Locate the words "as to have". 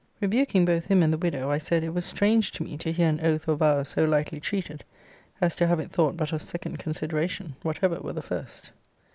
5.39-5.79